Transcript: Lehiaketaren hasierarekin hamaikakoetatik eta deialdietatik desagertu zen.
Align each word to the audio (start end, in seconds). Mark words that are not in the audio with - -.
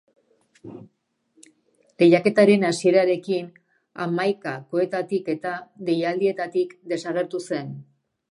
Lehiaketaren 2.03 2.65
hasierarekin 2.69 3.51
hamaikakoetatik 4.05 5.31
eta 5.35 5.51
deialdietatik 5.91 6.75
desagertu 6.95 7.43
zen. 7.51 7.73